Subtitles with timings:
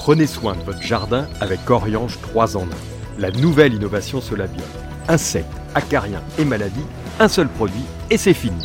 [0.00, 2.66] Prenez soin de votre jardin avec Oriange 3 en 1.
[3.18, 4.66] La nouvelle innovation Solabium.
[5.08, 6.86] Insectes, acariens et maladies,
[7.18, 8.64] un seul produit et c'est fini.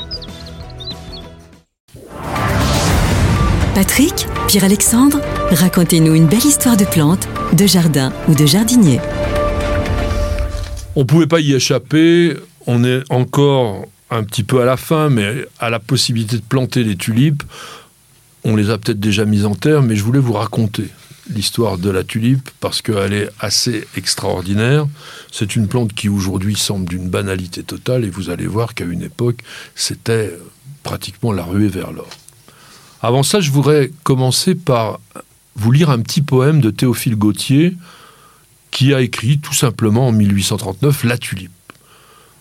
[3.75, 5.19] Patrick, Pierre-Alexandre,
[5.51, 9.01] racontez-nous une belle histoire de plantes, de jardin ou de jardinier.
[10.95, 15.09] On ne pouvait pas y échapper, on est encore un petit peu à la fin,
[15.09, 17.43] mais à la possibilité de planter des tulipes.
[18.45, 20.91] On les a peut-être déjà mises en terre, mais je voulais vous raconter
[21.29, 24.87] l'histoire de la tulipe parce qu'elle est assez extraordinaire.
[25.31, 29.01] C'est une plante qui aujourd'hui semble d'une banalité totale et vous allez voir qu'à une
[29.01, 29.39] époque,
[29.75, 30.31] c'était
[30.83, 32.09] pratiquement la ruée vers l'or.
[33.01, 34.99] Avant ça, je voudrais commencer par
[35.55, 37.75] vous lire un petit poème de Théophile Gautier
[38.71, 41.51] qui a écrit tout simplement en 1839 La tulipe.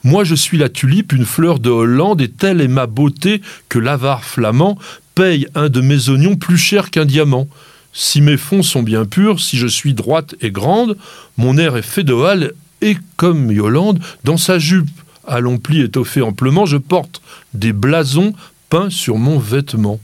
[0.02, 3.78] Moi je suis la tulipe, une fleur de Hollande, et telle est ma beauté que
[3.78, 4.78] l'avare flamand
[5.14, 7.48] paye un de mes oignons plus cher qu'un diamant.
[7.94, 10.96] Si mes fonds sont bien purs, si je suis droite et grande,
[11.38, 14.90] mon air est féodal et comme Yolande, dans sa jupe
[15.26, 17.22] à long pli étoffé amplement, je porte
[17.54, 18.34] des blasons
[18.68, 20.00] peints sur mon vêtement.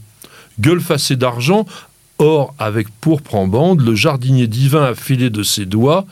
[0.59, 1.67] Gueule facée d'argent,
[2.17, 6.07] or avec pourpre en bande, le jardinier divin a filé de ses doigts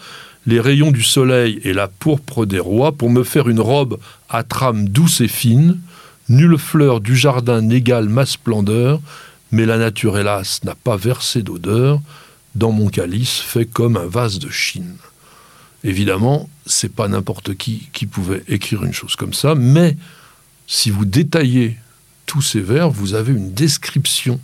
[0.45, 3.99] les rayons du soleil et la pourpre des rois pour me faire une robe
[4.30, 5.80] à trame douce et fine.
[6.27, 8.99] Nulle fleur du jardin n'égale ma splendeur,
[9.52, 12.02] mais la nature, hélas, n'a pas versé d'odeur
[12.55, 14.95] dans mon calice fait comme un vase de Chine.
[15.83, 19.95] Évidemment, c'est pas n'importe qui qui pouvait écrire une chose comme ça, mais
[20.67, 21.77] si vous détaillez
[22.25, 24.39] tous ces vers, vous avez une description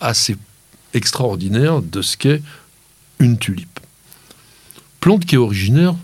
[0.00, 0.36] assez
[0.94, 2.42] extraordinaire de ce qu'est
[3.18, 3.80] une tulipe.
[5.00, 5.94] Plante qui est originaire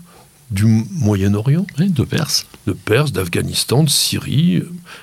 [0.51, 2.45] du Moyen-Orient, de Perse.
[2.67, 4.57] De Perse, d'Afghanistan, de Syrie,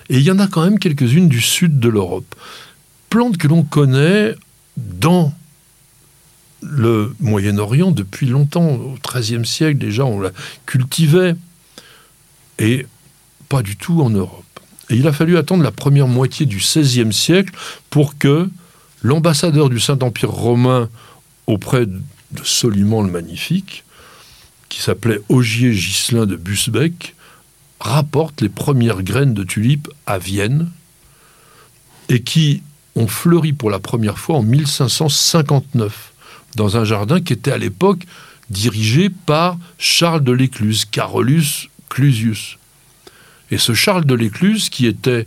[0.09, 2.35] et il y en a quand même quelques-unes du sud de l'Europe
[3.13, 4.35] plante que l'on connaît
[4.79, 5.35] dans
[6.63, 8.71] le Moyen-Orient depuis longtemps.
[8.71, 10.31] Au XIIIe siècle, déjà, on la
[10.65, 11.35] cultivait.
[12.59, 12.87] Et
[13.51, 14.47] pas du tout en Europe.
[14.89, 17.55] Et il a fallu attendre la première moitié du XVIe siècle
[17.91, 18.49] pour que
[19.03, 20.89] l'ambassadeur du Saint-Empire romain
[21.47, 22.01] auprès de
[22.43, 23.85] Soliman le Magnifique,
[24.71, 27.15] qui s'appelait Ogier Ghislain de Busbeck,
[27.79, 30.71] rapporte les premières graines de tulipes à Vienne
[32.09, 32.63] et qui
[32.97, 36.13] ont fleuri pour la première fois en 1559,
[36.57, 38.05] dans un jardin qui était à l'époque
[38.51, 42.59] dirigé par Charles de l'Écluse, Carolus Clusius.
[43.51, 45.27] Et ce Charles de l'Écluse, qui était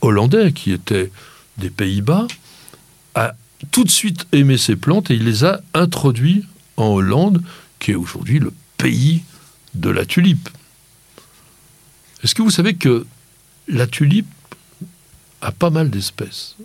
[0.00, 1.10] hollandais, qui était
[1.58, 2.26] des Pays-Bas,
[3.14, 3.34] a
[3.70, 6.44] tout de suite aimé ces plantes et il les a introduits
[6.76, 7.42] en Hollande,
[7.78, 9.22] qui est aujourd'hui le pays
[9.74, 10.48] de la tulipe.
[12.22, 13.06] Est-ce que vous savez que
[13.68, 14.26] la tulipe
[15.44, 16.56] a pas mal d'espèces.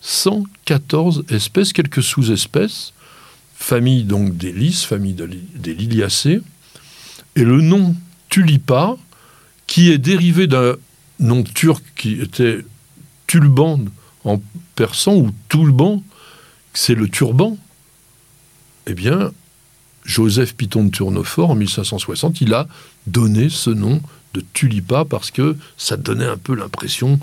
[0.00, 2.92] 114 espèces, quelques sous-espèces,
[3.54, 6.40] famille donc des lys, famille des liliacées,
[7.36, 7.94] et le nom
[8.28, 8.96] tulipa,
[9.66, 10.74] qui est dérivé d'un
[11.20, 12.64] nom turc qui était
[13.26, 13.80] tulban
[14.24, 14.42] en
[14.74, 16.02] persan, ou tulban,
[16.74, 17.56] c'est le turban,
[18.86, 19.32] eh bien,
[20.04, 22.68] Joseph Piton de Tournefort, en 1560, il a
[23.06, 24.00] donné ce nom
[24.36, 27.18] de tulipa parce que ça donnait un peu l'impression,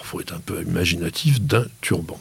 [0.00, 2.18] il faut être un peu imaginatif, d'un turban.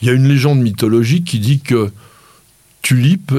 [0.00, 1.92] Il y a une légende mythologique qui dit que
[2.82, 3.34] Tulipe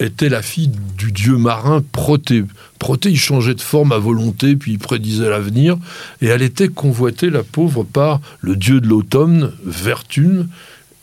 [0.00, 2.44] était la fille du dieu marin Proté.
[2.80, 5.76] Proté, il changeait de forme à volonté, puis il prédisait l'avenir,
[6.20, 10.48] et elle était convoitée, la pauvre, par le dieu de l'automne, Vertune,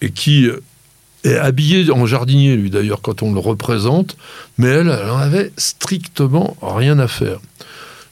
[0.01, 0.49] et qui
[1.23, 4.17] est habillé en jardinier, lui d'ailleurs, quand on le représente,
[4.57, 7.39] mais elle, elle en avait strictement rien à faire.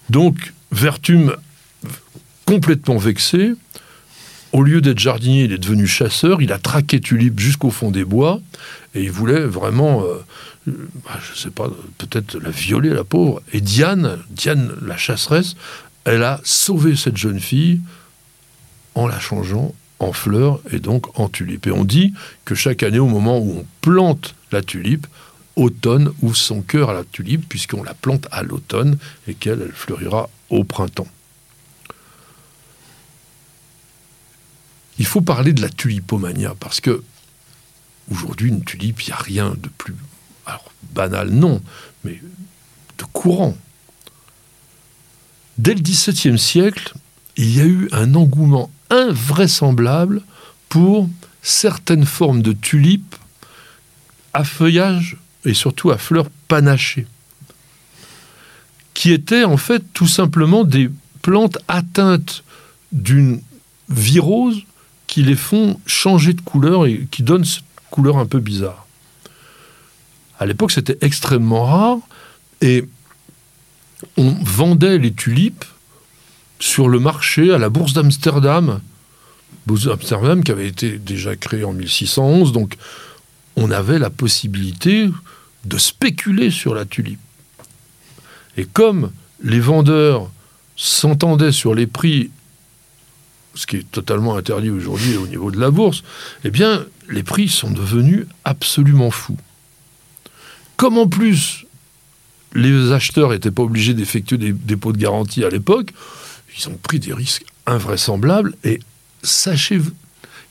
[0.09, 1.35] Donc, Vertum,
[2.45, 3.53] complètement vexé,
[4.53, 8.05] au lieu d'être jardinier, il est devenu chasseur, il a traqué Tulipe jusqu'au fond des
[8.05, 8.39] bois,
[8.95, 10.23] et il voulait vraiment, euh,
[10.65, 13.41] bah, je ne sais pas, peut-être la violer, la pauvre.
[13.53, 15.55] Et Diane, Diane, la chasseresse,
[16.05, 17.81] elle a sauvé cette jeune fille
[18.95, 21.67] en la changeant en fleur et donc en tulipe.
[21.67, 22.13] Et on dit
[22.45, 25.07] que chaque année, au moment où on plante la tulipe,
[25.57, 29.73] automne ouvre son cœur à la tulipe, puisqu'on la plante à l'automne et qu'elle elle
[29.73, 31.07] fleurira au printemps.
[34.99, 37.03] Il faut parler de la tulipomania, parce que
[38.11, 39.95] aujourd'hui, une tulipe, il n'y a rien de plus
[40.93, 41.61] banal, non,
[42.03, 42.21] mais
[42.97, 43.57] de courant.
[45.57, 46.93] Dès le XVIIe siècle,
[47.35, 50.21] il y a eu un engouement invraisemblable
[50.69, 51.09] pour
[51.41, 53.15] certaines formes de tulipes
[54.33, 57.07] à feuillage et surtout à fleurs panachées,
[58.93, 60.89] qui étaient en fait tout simplement des
[61.21, 62.43] plantes atteintes
[62.91, 63.41] d'une
[63.89, 64.63] virose
[65.07, 68.85] qui les font changer de couleur et qui donnent cette couleur un peu bizarre.
[70.39, 71.97] À l'époque, c'était extrêmement rare
[72.61, 72.87] et
[74.17, 75.65] on vendait les tulipes
[76.59, 78.81] sur le marché à la bourse d'Amsterdam.
[79.65, 82.77] Bourse d'Amsterdam qui avait été déjà créée en 1611, donc
[83.57, 85.09] on avait la possibilité
[85.65, 87.19] de spéculer sur la tulipe.
[88.55, 89.11] Et comme
[89.43, 90.29] les vendeurs
[90.75, 92.29] s'entendaient sur les prix,
[93.55, 96.03] ce qui est totalement interdit aujourd'hui au niveau de la bourse,
[96.43, 99.37] eh bien, les prix sont devenus absolument fous.
[100.77, 101.65] Comme en plus,
[102.53, 105.93] les acheteurs n'étaient pas obligés d'effectuer des dépôts de garantie à l'époque,
[106.57, 108.53] ils ont pris des risques invraisemblables.
[108.63, 108.79] Et
[109.23, 109.81] sachez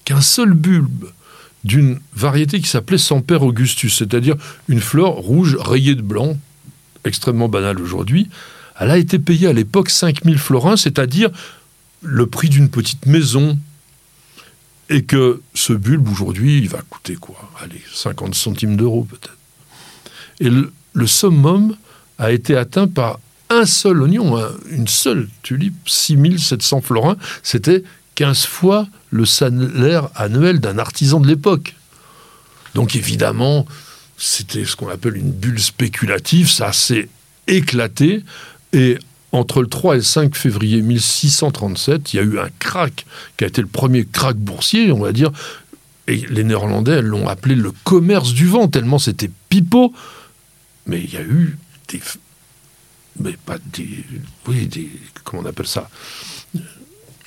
[0.04, 1.10] qu'un seul bulbe
[1.64, 4.36] d'une variété qui s'appelait Semper Augustus, c'est-à-dire
[4.68, 6.36] une fleur rouge rayée de blanc,
[7.04, 8.28] extrêmement banale aujourd'hui,
[8.78, 11.30] elle a été payée à l'époque 5000 florins, c'est-à-dire
[12.02, 13.58] le prix d'une petite maison.
[14.88, 17.50] Et que ce bulbe, aujourd'hui, il va coûter quoi?
[17.60, 19.36] Allez, 50 centimes d'euros peut-être.
[20.38, 21.74] Et le, le, summum
[22.18, 23.18] a été atteint par
[23.50, 24.38] un seul oignon,
[24.70, 27.16] une seule tulipe, 6700 florins.
[27.42, 27.82] C'était
[28.16, 31.76] 15 fois le salaire annuel d'un artisan de l'époque.
[32.74, 33.66] Donc évidemment,
[34.18, 37.08] c'était ce qu'on appelle une bulle spéculative, ça s'est
[37.46, 38.24] éclaté,
[38.72, 38.98] et
[39.32, 43.44] entre le 3 et le 5 février 1637, il y a eu un crack qui
[43.44, 45.30] a été le premier crack boursier, on va dire,
[46.08, 49.92] et les Néerlandais l'ont appelé le commerce du vent, tellement c'était pipeau,
[50.86, 51.58] mais il y a eu
[51.88, 52.00] des...
[53.18, 54.04] Mais pas des...
[54.46, 54.90] Oui, des...
[55.24, 55.88] Comment on appelle ça?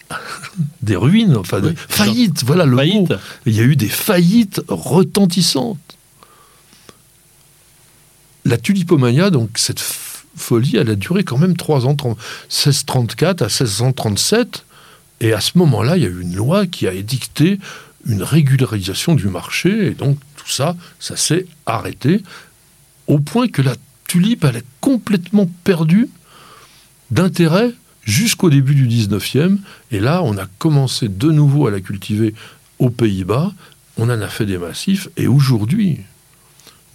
[0.82, 3.08] des ruines, enfin des faillites, voilà le mot.
[3.46, 5.78] Il y a eu des faillites retentissantes.
[8.46, 9.80] La tulipomania, donc cette
[10.36, 14.66] folie, elle a duré quand même trois ans, 1634 à 1637,
[15.22, 17.60] et à ce moment-là, il y a eu une loi qui a édicté
[18.06, 22.24] une régularisation du marché, et donc tout ça, ça s'est arrêté,
[23.08, 23.76] au point que la
[24.08, 26.10] tulipe, elle est complètement perdue
[27.12, 27.74] d'intérêt
[28.10, 29.58] jusqu'au début du 19e.
[29.92, 32.34] Et là, on a commencé de nouveau à la cultiver
[32.80, 33.54] aux Pays-Bas.
[33.98, 35.08] On en a fait des massifs.
[35.16, 36.00] Et aujourd'hui,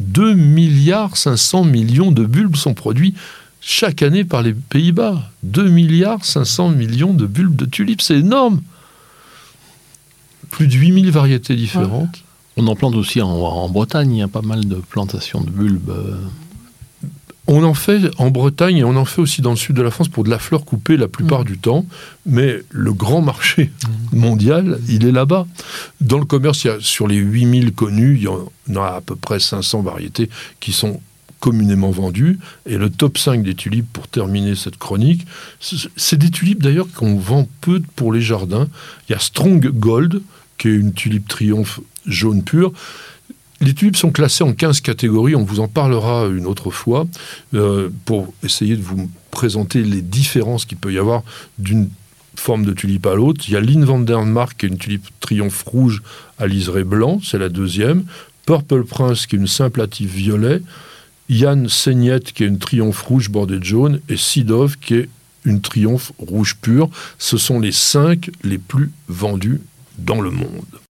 [0.01, 3.15] 2 milliards 500 millions de bulbes sont produits
[3.61, 5.31] chaque année par les Pays-Bas.
[5.45, 8.61] 2 milliards 500 millions de bulbes de tulipes, c'est énorme.
[10.51, 12.23] Plus de 8000 variétés différentes.
[12.57, 15.93] On en plante aussi en, Bretagne, il y a pas mal de plantations de bulbes.
[17.47, 19.91] On en fait en Bretagne et on en fait aussi dans le sud de la
[19.91, 21.45] France pour de la fleur coupée la plupart mm.
[21.45, 21.85] du temps,
[22.25, 23.71] mais le grand marché
[24.13, 24.19] mm.
[24.19, 25.47] mondial, il est là-bas.
[26.01, 29.01] Dans le commerce, il y a, sur les 8000 connus, il y en a à
[29.01, 30.31] peu près 500 variétés
[30.61, 31.01] qui sont
[31.45, 32.39] communément vendues.
[32.65, 35.27] Et le top 5 des tulipes, pour terminer cette chronique,
[35.61, 38.67] c'est des tulipes d'ailleurs qu'on vend peu pour les jardins.
[39.07, 40.23] Il y a Strong Gold,
[40.57, 42.73] qui est une tulipe triomphe jaune pure.
[43.61, 47.07] Les tulipes sont classées en 15 catégories, on vous en parlera une autre fois,
[47.55, 51.23] euh, pour essayer de vous présenter les différences qu'il peut y avoir
[51.59, 51.89] d'une
[52.37, 53.45] forme de tulipe à l'autre.
[53.49, 56.03] Il y a Lynn van der Mark, qui est une tulipe triomphe rouge
[56.39, 58.05] à liseré blanc, c'est la deuxième.
[58.47, 60.61] Purple Prince, qui est une simple violet.
[61.29, 64.01] Yann Seignette, qui est une triomphe rouge bordée de jaune.
[64.09, 65.09] Et Sidov, qui est
[65.45, 66.91] une triomphe rouge pure.
[67.19, 69.61] Ce sont les cinq les plus vendus
[69.99, 70.81] dans le monde.